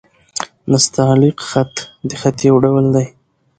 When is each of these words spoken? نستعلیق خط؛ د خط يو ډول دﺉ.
نستعلیق 0.71 1.37
خط؛ 1.49 1.75
د 2.09 2.11
خط 2.21 2.37
يو 2.49 2.55
ډول 2.63 2.85
دﺉ. 2.95 3.07